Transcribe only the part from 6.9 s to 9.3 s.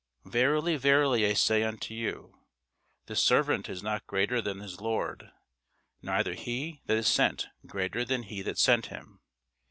is sent greater than he that sent him.